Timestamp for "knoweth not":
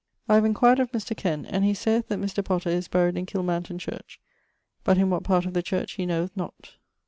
6.07-6.73